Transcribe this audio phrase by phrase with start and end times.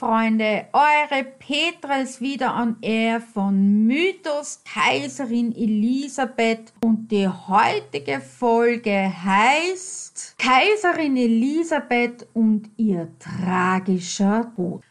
[0.00, 9.12] Freunde, eure Petra ist wieder on air von Mythos Kaiserin Elisabeth und die heutige Folge
[9.22, 14.82] heißt Kaiserin Elisabeth und ihr tragischer Tod.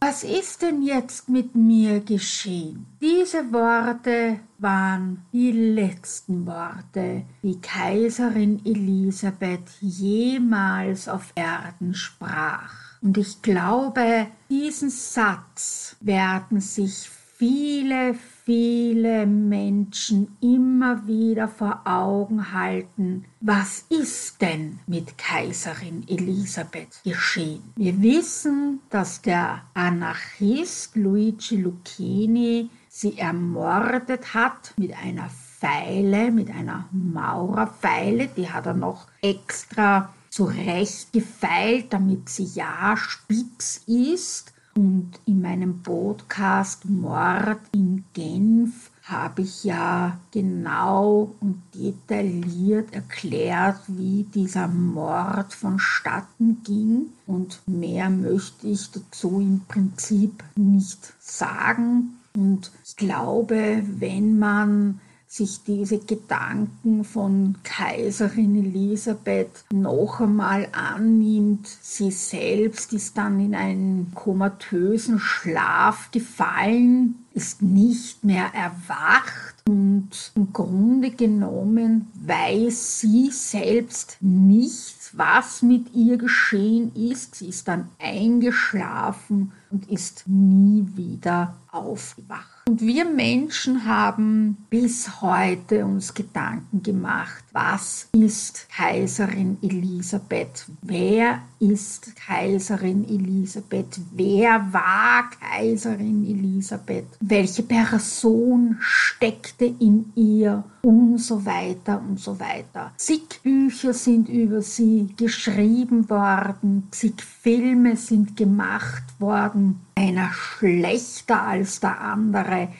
[0.00, 2.84] Was ist denn jetzt mit mir geschehen?
[3.00, 12.81] Diese Worte waren die letzten Worte, die Kaiserin Elisabeth jemals auf Erden sprach.
[13.02, 23.24] Und ich glaube, diesen Satz werden sich viele, viele Menschen immer wieder vor Augen halten.
[23.40, 27.72] Was ist denn mit Kaiserin Elisabeth geschehen?
[27.74, 36.88] Wir wissen, dass der Anarchist Luigi Lucchini sie ermordet hat mit einer Pfeile, mit einer
[36.92, 38.28] Maurerpfeile.
[38.28, 44.52] Die hat er noch extra zurecht gefeilt, damit sie ja spitz ist.
[44.74, 54.24] Und in meinem Podcast Mord in Genf habe ich ja genau und detailliert erklärt, wie
[54.34, 57.08] dieser Mord vonstatten ging.
[57.26, 62.16] Und mehr möchte ich dazu im Prinzip nicht sagen.
[62.34, 65.00] Und ich glaube, wenn man
[65.32, 71.66] sich diese Gedanken von Kaiserin Elisabeth noch einmal annimmt.
[71.80, 80.52] Sie selbst ist dann in einen komatösen Schlaf gefallen, ist nicht mehr erwacht und im
[80.52, 87.36] Grunde genommen weiß sie selbst nicht, was mit ihr geschehen ist.
[87.36, 92.68] Sie ist dann eingeschlafen und ist nie wieder aufgewacht.
[92.68, 100.66] Und wir Menschen haben bis heute uns Gedanken gemacht, was ist Kaiserin Elisabeth?
[100.82, 104.00] Wer ist Kaiserin Elisabeth?
[104.12, 107.06] Wer war Kaiserin Elisabeth?
[107.24, 110.64] Welche Person steckte in ihr?
[110.82, 112.90] Und so weiter und so weiter.
[112.96, 121.78] Zig Bücher sind über sie geschrieben worden, zig Filme sind gemacht worden, einer schlechter als
[121.78, 122.70] der andere,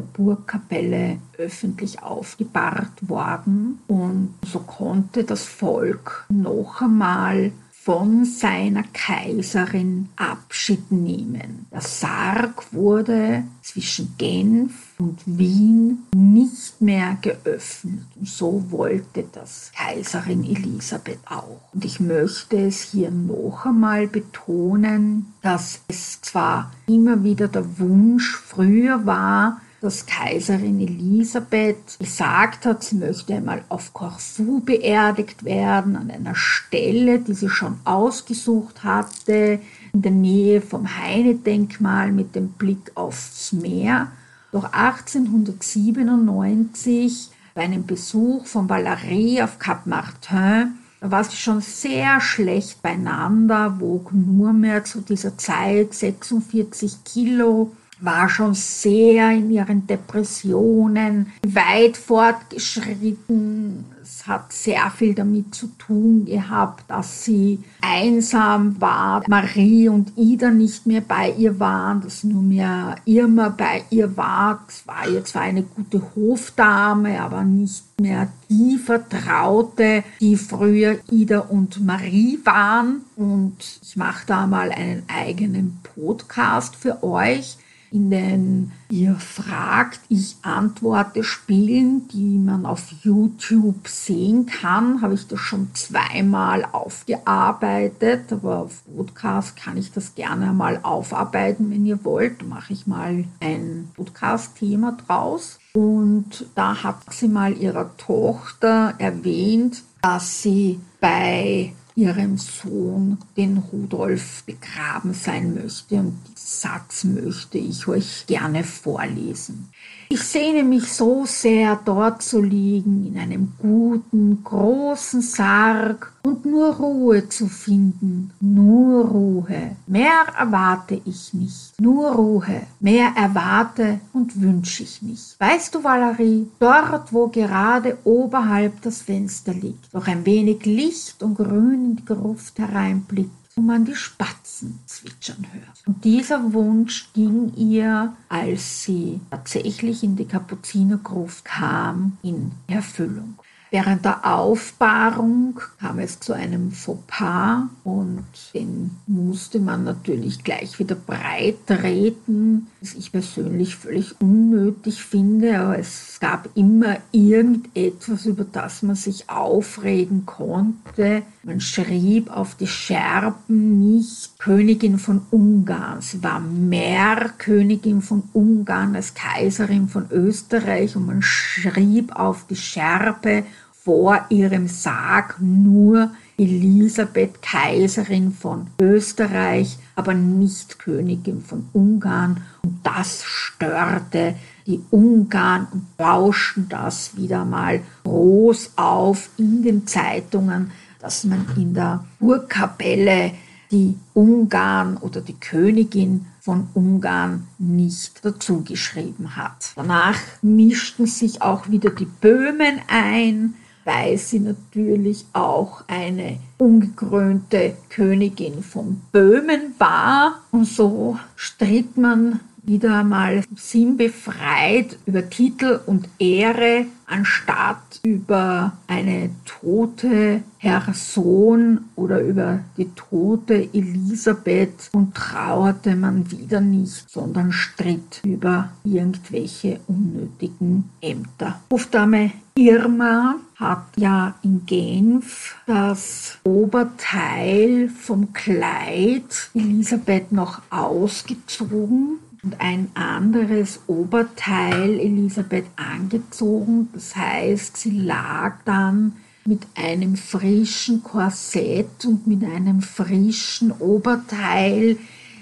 [0.00, 7.52] Burgkapelle öffentlich aufgebahrt worden und so konnte das Volk noch einmal
[7.86, 11.66] von seiner Kaiserin Abschied nehmen.
[11.70, 18.02] Der Sarg wurde zwischen Genf und Wien nicht mehr geöffnet.
[18.16, 21.60] Und so wollte das Kaiserin Elisabeth auch.
[21.72, 28.34] Und ich möchte es hier noch einmal betonen, dass es zwar immer wieder der Wunsch
[28.34, 36.10] früher war, dass Kaiserin Elisabeth gesagt hat, sie möchte einmal auf Korfu beerdigt werden, an
[36.10, 39.60] einer Stelle, die sie schon ausgesucht hatte,
[39.92, 44.10] in der Nähe vom Heine-Denkmal mit dem Blick aufs Meer.
[44.52, 52.20] Doch 1897 bei einem Besuch von Valerie auf Cap Martin da war sie schon sehr
[52.20, 59.86] schlecht beieinander, wog nur mehr zu dieser Zeit 46 Kilo war schon sehr in ihren
[59.86, 63.86] Depressionen weit fortgeschritten.
[64.02, 69.22] Es hat sehr viel damit zu tun gehabt, dass sie einsam war.
[69.28, 74.64] Marie und Ida nicht mehr bei ihr waren, dass nur mehr Irma bei ihr war.
[74.68, 81.40] Es war ihr zwar eine gute Hofdame, aber nicht mehr die Vertraute, die früher Ida
[81.40, 83.00] und Marie waren.
[83.16, 87.56] Und ich mache da mal einen eigenen Podcast für euch
[87.96, 95.26] in den ihr fragt, ich antworte Spielen, die man auf YouTube sehen kann, habe ich
[95.26, 102.04] das schon zweimal aufgearbeitet, aber auf Podcast kann ich das gerne mal aufarbeiten, wenn ihr
[102.04, 102.46] wollt.
[102.46, 105.58] Mache ich mal ein Podcast-Thema draus.
[105.72, 114.44] Und da hat sie mal ihrer Tochter erwähnt, dass sie bei ihrem Sohn, den Rudolf,
[114.44, 115.96] begraben sein möchte.
[115.96, 119.70] Und diesen Satz möchte ich euch gerne vorlesen.
[120.08, 126.76] Ich sehne mich so sehr, dort zu liegen, in einem guten, großen Sarg und nur
[126.76, 129.76] Ruhe zu finden, nur Ruhe.
[129.88, 132.62] Mehr erwarte ich nicht, nur Ruhe.
[132.78, 135.40] Mehr erwarte und wünsche ich nicht.
[135.40, 141.34] Weißt du, Valerie, dort, wo gerade oberhalb das Fenster liegt, noch ein wenig Licht und
[141.34, 145.82] Grün in die Gruft hereinblickt, wo man die Spatzen zwitschern hört.
[145.86, 153.38] Und dieser Wunsch ging ihr, als sie tatsächlich in die Kapuzinergruft kam, in Erfüllung.
[153.70, 160.94] Während der Aufbahrung kam es zu einem Fauxpas und den musste man natürlich gleich wieder
[160.94, 168.82] breit treten, was ich persönlich völlig unnötig finde, aber es gab immer irgendetwas, über das
[168.82, 171.22] man sich aufregen konnte.
[171.42, 176.00] Man schrieb auf die Scherben nicht Königin von Ungarn.
[176.02, 182.56] Sie war mehr Königin von Ungarn als Kaiserin von Österreich und man schrieb auf die
[182.56, 183.44] Scherbe
[183.86, 192.42] vor ihrem Sarg nur Elisabeth, Kaiserin von Österreich, aber nicht Königin von Ungarn.
[192.64, 194.34] Und das störte
[194.66, 201.72] die Ungarn und bauschten das wieder mal groß auf in den Zeitungen, dass man in
[201.72, 203.34] der Burgkapelle
[203.70, 209.70] die Ungarn oder die Königin von Ungarn nicht dazu geschrieben hat.
[209.76, 213.54] Danach mischten sich auch wieder die Böhmen ein,
[213.86, 220.40] weil sie natürlich auch eine ungekrönte Königin von Böhmen war.
[220.50, 230.42] Und so stritt man wieder einmal sinnbefreit über Titel und Ehre, anstatt über eine tote
[230.60, 239.78] Person oder über die tote Elisabeth und trauerte man wieder nicht, sondern stritt über irgendwelche
[239.86, 241.60] unnötigen Ämter.
[241.70, 252.90] Hofdame Irma hat ja in Genf das Oberteil vom Kleid Elisabeth noch ausgezogen und ein
[252.94, 256.88] anderes Oberteil Elisabeth angezogen.
[256.92, 264.96] Das heißt, sie lag dann mit einem frischen Korsett und mit einem frischen Oberteil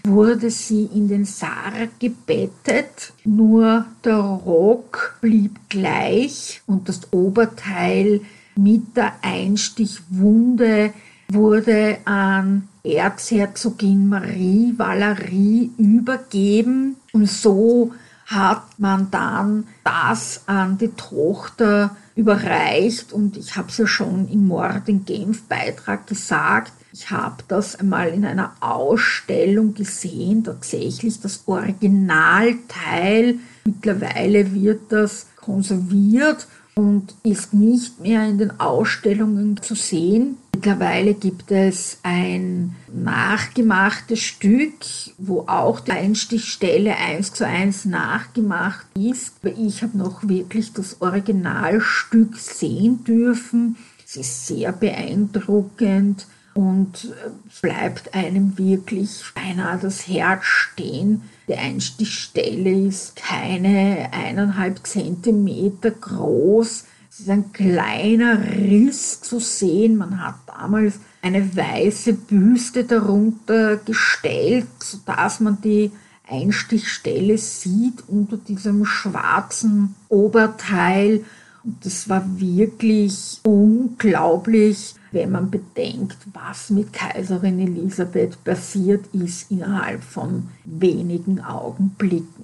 [0.06, 8.22] wurde sie in den Sarg gebettet, nur der Rock blieb gleich und das Oberteil
[8.57, 10.92] mit der Einstichwunde
[11.35, 17.92] wurde an Erzherzogin Marie Valerie übergeben und so
[18.27, 24.47] hat man dann das an die Tochter überreicht und ich habe es ja schon im
[24.47, 31.42] Mord in Genf Beitrag gesagt, ich habe das einmal in einer Ausstellung gesehen, tatsächlich das
[31.47, 33.35] Originalteil.
[33.64, 40.37] Mittlerweile wird das konserviert und ist nicht mehr in den Ausstellungen zu sehen.
[40.55, 44.85] Mittlerweile gibt es ein nachgemachtes Stück,
[45.19, 49.35] wo auch die Einstichstelle eins zu eins nachgemacht ist.
[49.43, 53.77] Ich habe noch wirklich das Originalstück sehen dürfen.
[54.07, 57.12] Es ist sehr beeindruckend und
[57.51, 61.23] es bleibt einem wirklich beinahe das Herz stehen.
[61.49, 66.85] Die Einstichstelle ist keine eineinhalb Zentimeter groß.
[67.14, 69.96] Es ist ein kleiner Riss zu sehen.
[69.96, 75.92] Man hat damals eine weiße Büste darunter gestellt, sodass man die
[76.29, 81.24] Einstichstelle sieht unter diesem schwarzen Oberteil.
[81.62, 90.03] Und das war wirklich unglaublich wenn man bedenkt, was mit Kaiserin Elisabeth passiert ist innerhalb
[90.03, 92.43] von wenigen Augenblicken.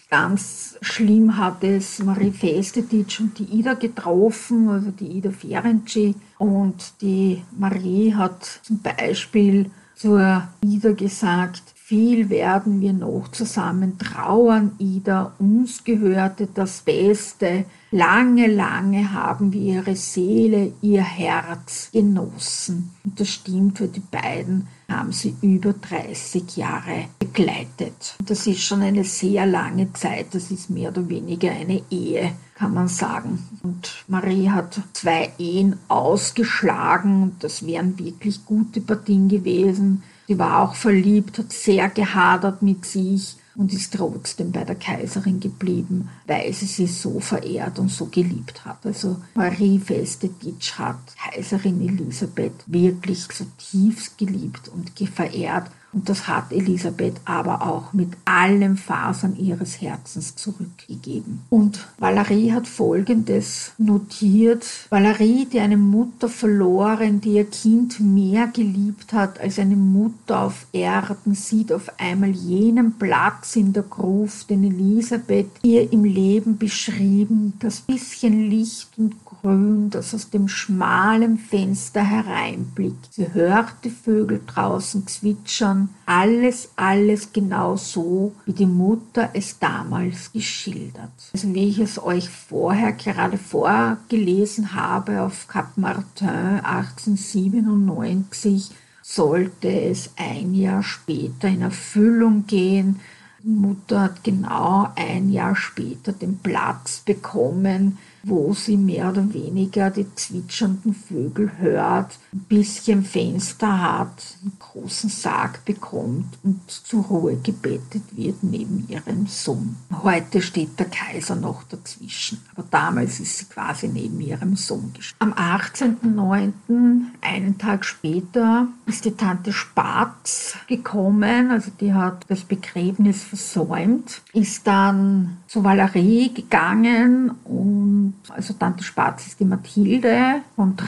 [0.10, 6.16] Ganz schlimm hat es Marie Festetic und die Ida getroffen, also die Ida Ferenczi.
[6.40, 14.74] Und die Marie hat zum Beispiel zur Ida gesagt, viel werden wir noch zusammen trauern,
[14.78, 17.66] Ida, uns gehörte das Beste.
[17.90, 22.92] Lange, lange haben wir ihre Seele, ihr Herz genossen.
[23.04, 28.16] Und das stimmt für die beiden, haben sie über 30 Jahre begleitet.
[28.24, 32.76] Das ist schon eine sehr lange Zeit, das ist mehr oder weniger eine Ehe, kann
[32.76, 33.40] man sagen.
[33.64, 40.04] Und Marie hat zwei Ehen ausgeschlagen das wären wirklich gute Partien gewesen.
[40.30, 45.40] Sie war auch verliebt, hat sehr gehadert mit sich und ist trotzdem bei der Kaiserin
[45.40, 48.86] geblieben, weil sie sie so verehrt und so geliebt hat.
[48.86, 57.16] Also Marie Festetitsch hat Kaiserin Elisabeth wirklich zutiefst geliebt und verehrt und das hat Elisabeth
[57.26, 61.42] aber auch mit allen Fasern ihres Herzens zurückgegeben.
[61.50, 64.66] Und Valerie hat Folgendes notiert.
[64.90, 70.68] Valerie, die eine Mutter verloren, die ihr Kind mehr geliebt hat als eine Mutter auf
[70.72, 77.54] Erden, sieht auf einmal jenen Platz in der Gruft, den Elisabeth ihr im Leben beschrieben,
[77.60, 83.14] das bisschen Licht und Grün, das aus dem schmalen Fenster hereinblickt.
[83.14, 90.32] Sie hört die Vögel draußen zwitschern, alles, alles genau so, wie die Mutter es damals
[90.32, 91.12] geschildert.
[91.34, 98.72] Also wie ich es euch vorher gerade vorgelesen habe auf Cap Martin 1897,
[99.02, 103.00] sollte es ein Jahr später in Erfüllung gehen.
[103.44, 109.90] Die Mutter hat genau ein Jahr später den Platz bekommen, wo sie mehr oder weniger
[109.90, 117.38] die zwitschernden Vögel hört, ein bisschen Fenster hat, einen großen Sarg bekommt und zur Ruhe
[117.38, 119.78] gebettet wird neben ihrem Sohn.
[120.04, 125.38] Heute steht der Kaiser noch dazwischen, aber damals ist sie quasi neben ihrem Sohn gestanden.
[125.38, 133.24] Am 18.09., einen Tag später, ist die Tante Spatz gekommen, also die hat das Begräbnis
[133.24, 140.82] versäumt, ist dann zu Valerie gegangen und also Tante Spatz ist die Mathilde und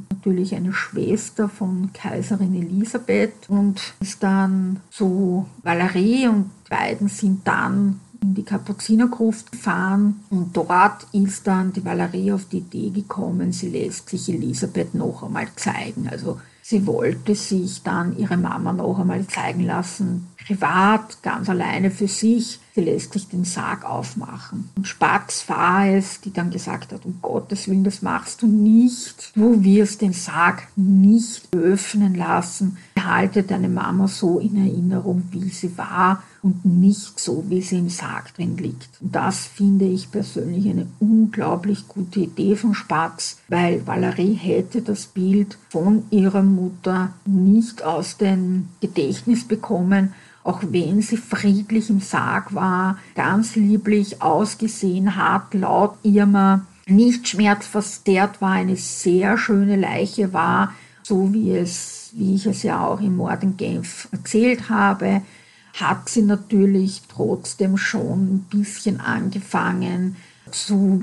[0.00, 7.46] natürlich eine Schwester von Kaiserin Elisabeth und ist dann zu Valerie und die beiden sind
[7.46, 13.52] dann in die Kapuzinergruft gefahren und dort ist dann die Valerie auf die Idee gekommen,
[13.52, 16.08] sie lässt sich Elisabeth noch einmal zeigen.
[16.10, 16.38] Also
[16.70, 22.60] sie wollte sich dann ihre Mama noch einmal zeigen lassen, privat, ganz alleine für sich.
[22.76, 24.70] Sie lässt sich den Sarg aufmachen.
[24.76, 29.32] Und Spatz war es, die dann gesagt hat, um Gottes Willen, das machst du nicht.
[29.34, 32.78] Du wirst den Sarg nicht öffnen lassen.
[32.94, 37.88] Behalte deine Mama so in Erinnerung, wie sie war und nicht so, wie sie im
[37.88, 38.88] Sarg drin liegt.
[39.00, 45.06] Und das finde ich persönlich eine unglaublich gute Idee von Spatz, weil Valerie hätte das
[45.06, 52.54] Bild von ihrer Mutter nicht aus dem Gedächtnis bekommen, auch wenn sie friedlich im Sarg
[52.54, 60.74] war, ganz lieblich ausgesehen hat, laut Irma nicht schmerzverstärkt war, eine sehr schöne Leiche war,
[61.02, 65.22] so wie es, wie ich es ja auch im Mord in Genf erzählt habe,
[65.80, 70.16] hat sie natürlich trotzdem schon ein bisschen angefangen
[70.50, 71.02] zu,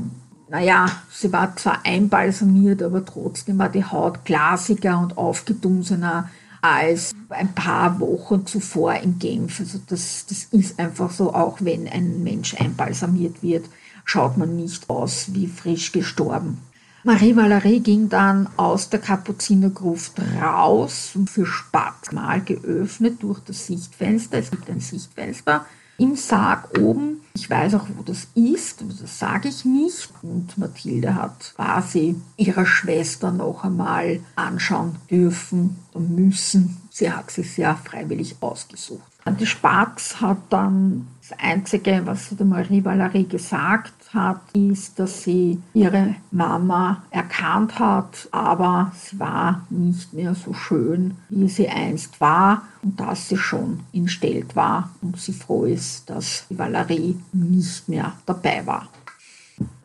[0.50, 6.30] naja, sie war zwar einbalsamiert, aber trotzdem war die Haut glasiger und aufgedunsener
[6.62, 9.60] als ein paar Wochen zuvor in Genf.
[9.60, 13.66] Also das, das ist einfach so, auch wenn ein Mensch einbalsamiert wird,
[14.06, 16.60] schaut man nicht aus wie frisch gestorben.
[17.08, 23.65] Marie Valerie ging dann aus der Kapuzinergruft raus und für Spatz mal geöffnet durch das
[23.65, 24.39] Sichtfenster.
[24.39, 25.65] Es gibt ein Sichtfenster
[25.98, 27.22] im Sarg oben.
[27.34, 30.10] Ich weiß auch, wo das ist, aber das sage ich nicht.
[30.22, 36.76] Und Mathilde hat quasi ihrer Schwester noch einmal anschauen dürfen und müssen.
[36.89, 39.08] Sie hat sich sehr freiwillig ausgesucht.
[39.39, 45.24] Die Spatz hat dann das Einzige, was sie der Marie Valerie gesagt hat, ist, dass
[45.24, 52.20] sie ihre Mama erkannt hat, aber sie war nicht mehr so schön, wie sie einst
[52.22, 57.89] war und dass sie schon entstellt war und sie froh ist, dass die Valerie nicht
[57.89, 58.88] mehr dabei war.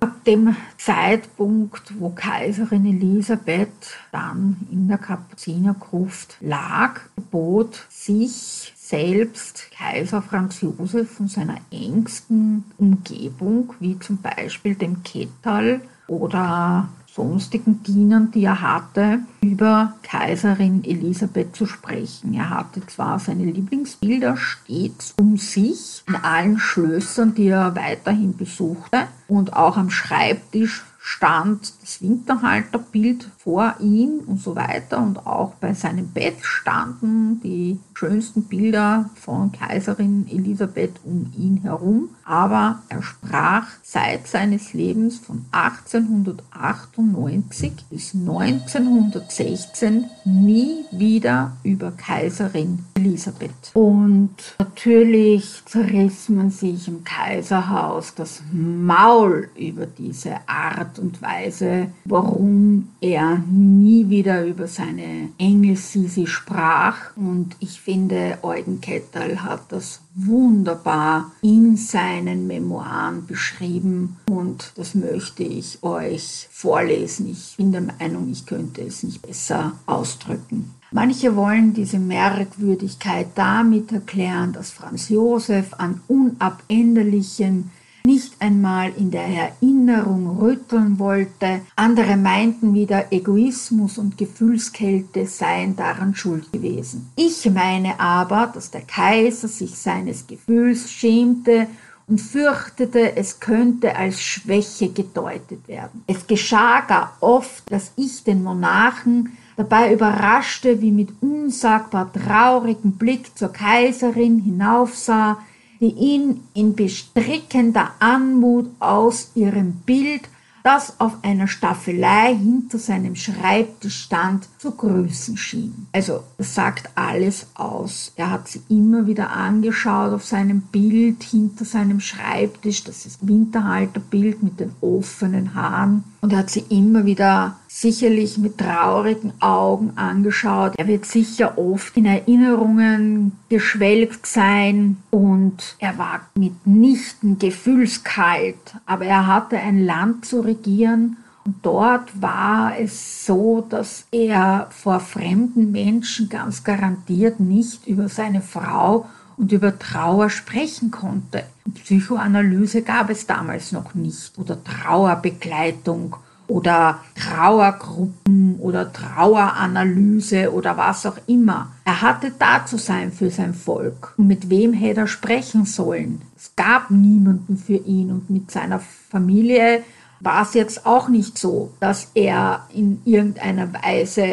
[0.01, 10.21] Ab dem Zeitpunkt, wo Kaiserin Elisabeth dann in der Kapuzinergruft lag, bot sich selbst Kaiser
[10.21, 18.45] Franz Josef von seiner engsten Umgebung, wie zum Beispiel dem Kettal oder sonstigen Dienern, die
[18.45, 22.35] er hatte, über Kaiserin Elisabeth zu sprechen.
[22.35, 29.09] Er hatte zwar seine Lieblingsbilder stets um sich in allen Schlössern, die er weiterhin besuchte
[29.27, 35.03] und auch am Schreibtisch stand das Winterhalterbild vor ihm und so weiter.
[35.03, 42.11] Und auch bei seinem Bett standen die schönsten Bilder von Kaiserin Elisabeth um ihn herum.
[42.25, 53.71] Aber er sprach seit seines Lebens von 1898 bis 1916 nie wieder über Kaiserin Elisabeth.
[53.75, 62.89] Und natürlich zerriss man sich im Kaiserhaus das Maul über diese Art und Weise, warum
[63.01, 67.17] er nie wieder über seine Engel Sisi sprach.
[67.17, 75.43] Und ich finde, Eugen Ketterl hat das wunderbar in seinen Memoiren beschrieben und das möchte
[75.43, 77.31] ich euch vorlesen.
[77.31, 80.75] Ich bin der Meinung, ich könnte es nicht besser ausdrücken.
[80.91, 87.71] Manche wollen diese Merkwürdigkeit damit erklären, dass Franz Josef an unabänderlichem
[88.05, 91.61] nicht einmal in der Erinnerung rütteln wollte.
[91.77, 97.11] Andere meinten wieder, Egoismus und Gefühlskälte seien daran schuld gewesen.
[97.17, 101.69] Ich meine aber, dass der Kaiser sich seines Gefühls schämte
[102.09, 106.03] und fürchtete, es könnte als Schwäche gedeutet werden.
[106.07, 113.37] Es geschah gar oft, dass ich den Monarchen dabei überraschte, wie mit unsagbar traurigem Blick
[113.37, 115.39] zur Kaiserin hinaufsah,
[115.83, 120.23] die ihn in bestrickender Anmut aus ihrem Bild,
[120.63, 125.89] das auf einer Staffelei hinter seinem Schreibtisch stand, zu grüßen schien.
[125.91, 128.13] Also das sagt alles aus.
[128.15, 134.41] Er hat sie immer wieder angeschaut auf seinem Bild hinter seinem Schreibtisch, das ist Winterhalterbild
[134.45, 136.05] mit den offenen Haaren.
[136.23, 140.75] Und er hat sie immer wieder sicherlich mit traurigen Augen angeschaut.
[140.77, 144.99] Er wird sicher oft in Erinnerungen geschwelgt sein.
[145.11, 151.17] Und er war mitnichten gefühlskalt, aber er hatte ein Land zu regieren.
[151.45, 158.43] Und dort war es so, dass er vor fremden Menschen ganz garantiert nicht über seine
[158.43, 161.45] Frau und über Trauer sprechen konnte.
[161.75, 166.17] Psychoanalyse gab es damals noch nicht oder Trauerbegleitung
[166.49, 171.73] oder Trauergruppen oder Traueranalyse oder was auch immer.
[171.85, 174.15] Er hatte da zu sein für sein Volk.
[174.19, 176.23] Und mit wem hätte er sprechen sollen?
[176.37, 179.83] Es gab niemanden für ihn und mit seiner Familie
[180.21, 184.27] war es jetzt auch nicht so, dass er in irgendeiner Weise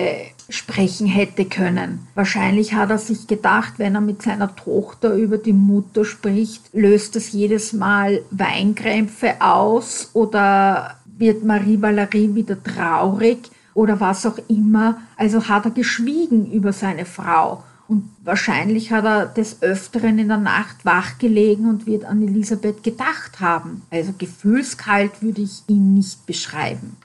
[0.49, 2.07] sprechen hätte können.
[2.15, 7.15] Wahrscheinlich hat er sich gedacht, wenn er mit seiner Tochter über die Mutter spricht, löst
[7.15, 15.01] das jedes Mal Weinkrämpfe aus oder wird Marie Valerie wieder traurig oder was auch immer.
[15.15, 17.63] Also hat er geschwiegen über seine Frau.
[17.87, 23.39] Und wahrscheinlich hat er des Öfteren in der Nacht wachgelegen und wird an Elisabeth gedacht
[23.39, 23.81] haben.
[23.89, 26.97] Also gefühlskalt würde ich ihn nicht beschreiben.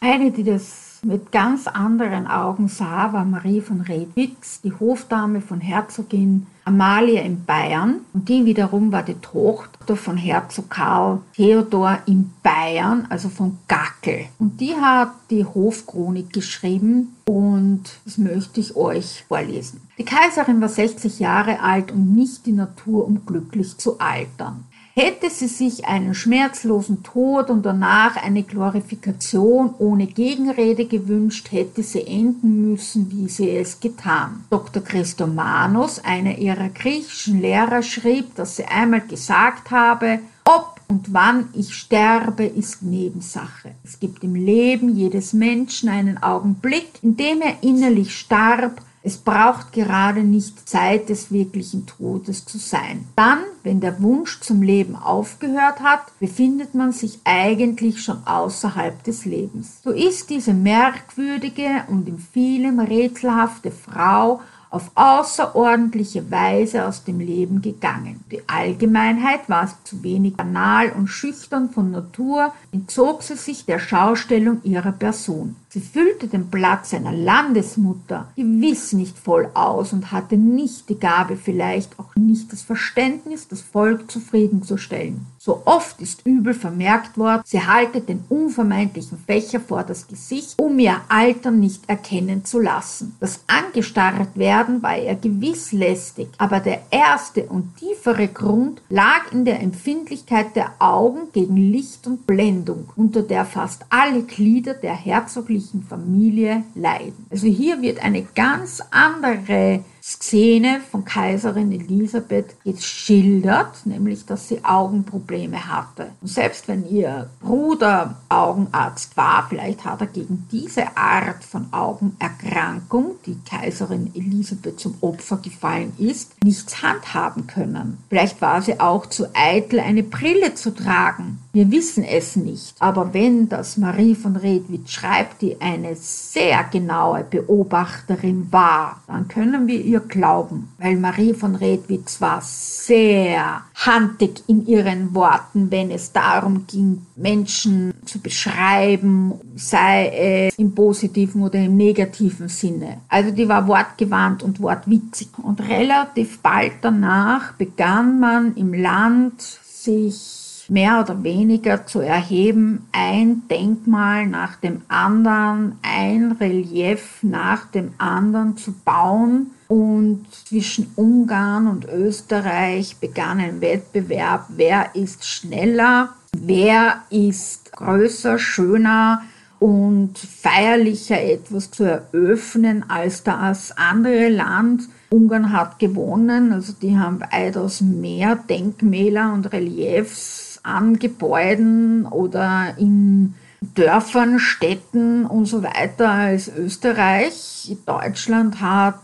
[0.00, 5.60] Eine, die das mit ganz anderen Augen sah, war Marie von Redwitz, die Hofdame von
[5.60, 12.32] Herzogin Amalia in Bayern und die wiederum war die Tochter von Herzog Karl Theodor in
[12.44, 14.26] Bayern, also von Gackel.
[14.38, 19.80] Und die hat die Hofchronik geschrieben und das möchte ich euch vorlesen.
[19.98, 24.64] Die Kaiserin war 60 Jahre alt und nicht die Natur, um glücklich zu altern.
[24.94, 32.06] Hätte sie sich einen schmerzlosen Tod und danach eine Glorifikation ohne Gegenrede gewünscht, hätte sie
[32.06, 34.44] enden müssen, wie sie es getan.
[34.50, 34.82] Dr.
[34.82, 41.74] Christomanos, einer ihrer griechischen Lehrer, schrieb, dass sie einmal gesagt habe, ob und wann ich
[41.74, 43.70] sterbe, ist Nebensache.
[43.82, 49.72] Es gibt im Leben jedes Menschen einen Augenblick, in dem er innerlich starb, es braucht
[49.72, 53.06] gerade nicht Zeit des wirklichen Todes zu sein.
[53.16, 59.24] Dann, wenn der Wunsch zum Leben aufgehört hat, befindet man sich eigentlich schon außerhalb des
[59.24, 59.80] Lebens.
[59.82, 64.40] So ist diese merkwürdige und in vielem rätselhafte Frau
[64.72, 68.24] auf außerordentliche Weise aus dem Leben gegangen.
[68.30, 74.62] Die Allgemeinheit war zu wenig banal und schüchtern von Natur, entzog sie sich der Schaustellung
[74.64, 75.56] ihrer Person.
[75.68, 81.36] Sie füllte den Platz einer Landesmutter gewiss nicht voll aus und hatte nicht die Gabe,
[81.36, 85.26] vielleicht auch nicht das Verständnis, das Volk zufriedenzustellen.
[85.44, 90.78] So oft ist übel vermerkt worden, sie haltet den unvermeidlichen Fächer vor das Gesicht, um
[90.78, 93.16] ihr Alter nicht erkennen zu lassen.
[93.18, 99.44] Das angestarrt werden war ihr gewiss lästig, aber der erste und tiefere Grund lag in
[99.44, 105.82] der Empfindlichkeit der Augen gegen Licht und Blendung, unter der fast alle Glieder der herzoglichen
[105.82, 107.26] Familie leiden.
[107.32, 115.68] Also hier wird eine ganz andere Szene von Kaiserin Elisabeth geschildert, nämlich dass sie Augenprobleme
[115.68, 116.08] hatte.
[116.20, 123.12] Und selbst wenn ihr Bruder Augenarzt war, vielleicht hat er gegen diese Art von Augenerkrankung,
[123.26, 127.98] die Kaiserin Elisabeth zum Opfer gefallen ist, nichts handhaben können.
[128.08, 131.38] Vielleicht war sie auch zu eitel, eine Brille zu tragen.
[131.52, 132.74] Wir wissen es nicht.
[132.78, 139.66] Aber wenn das Marie von Redwitz schreibt, die eine sehr genaue Beobachterin war, dann können
[139.66, 146.12] wir ihr glauben, weil Marie von Redwitz war sehr handig in ihren Worten, wenn es
[146.12, 152.98] darum ging, Menschen zu beschreiben, sei es im positiven oder im negativen Sinne.
[153.08, 155.28] Also die war wortgewandt und wortwitzig.
[155.42, 163.42] Und relativ bald danach begann man im Land sich mehr oder weniger zu erheben, ein
[163.48, 169.50] Denkmal nach dem anderen, ein Relief nach dem anderen zu bauen.
[169.72, 179.22] Und zwischen Ungarn und Österreich begann ein Wettbewerb, wer ist schneller, wer ist größer, schöner
[179.60, 184.90] und feierlicher etwas zu eröffnen als das andere Land.
[185.08, 193.36] Ungarn hat gewonnen, also die haben weitaus mehr Denkmäler und Reliefs an Gebäuden oder in
[193.74, 197.76] Dörfern, Städten und so weiter als Österreich.
[197.86, 199.00] Deutschland hat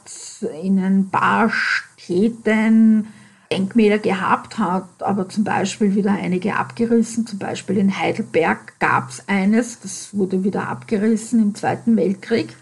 [0.63, 3.07] in ein paar Städten
[3.53, 7.27] Denkmäler gehabt, hat aber zum Beispiel wieder einige abgerissen.
[7.27, 12.55] Zum Beispiel in Heidelberg gab es eines, das wurde wieder abgerissen im Zweiten Weltkrieg.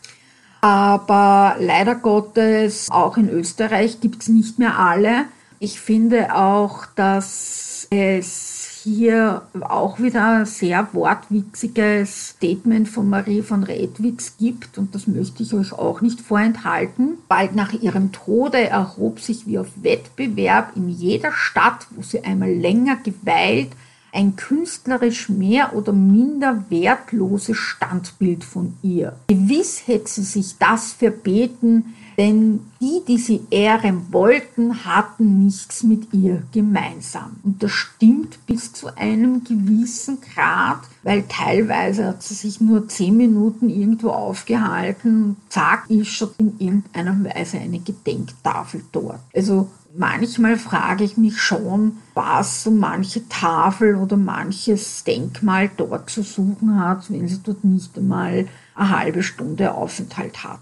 [0.60, 5.24] Aber leider Gottes, auch in Österreich gibt es nicht mehr alle.
[5.58, 8.55] Ich finde auch, dass es
[8.86, 15.42] hier auch wieder ein sehr wortwitziges Statement von Marie von Redwitz gibt und das möchte
[15.42, 17.18] ich euch auch nicht vorenthalten.
[17.26, 22.52] Bald nach ihrem Tode erhob sich wie auf Wettbewerb in jeder Stadt, wo sie einmal
[22.52, 23.70] länger geweilt,
[24.12, 29.16] ein künstlerisch mehr oder minder wertloses Standbild von ihr.
[29.26, 36.12] Gewiss hätte sie sich das verbeten, denn die, die sie ehren wollten, hatten nichts mit
[36.12, 37.36] ihr gemeinsam.
[37.42, 43.16] Und das stimmt bis zu einem gewissen Grad, weil teilweise hat sie sich nur zehn
[43.16, 49.20] Minuten irgendwo aufgehalten und zack, ist schon in irgendeiner Weise eine Gedenktafel dort.
[49.34, 56.22] Also manchmal frage ich mich schon, was so manche Tafel oder manches Denkmal dort zu
[56.22, 60.60] suchen hat, wenn sie dort nicht einmal eine halbe Stunde Aufenthalt hat.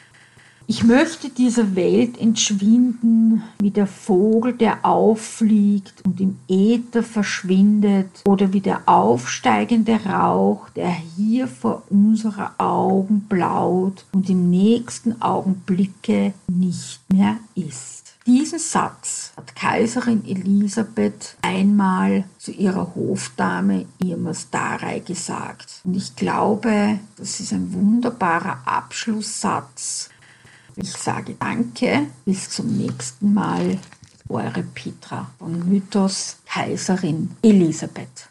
[0.66, 8.52] Ich möchte dieser Welt entschwinden wie der Vogel, der auffliegt und im Äther verschwindet oder
[8.54, 17.00] wie der aufsteigende Rauch, der hier vor unserer Augen blaut und im nächsten Augenblicke nicht
[17.12, 18.04] mehr ist.
[18.26, 25.82] Diesen Satz hat Kaiserin Elisabeth einmal zu ihrer Hofdame Irma Starei gesagt.
[25.84, 30.08] Und ich glaube, das ist ein wunderbarer Abschlusssatz.
[30.76, 33.78] Ich sage danke, bis zum nächsten Mal.
[34.28, 38.26] Eure Petra von Mythos Kaiserin Elisabeth.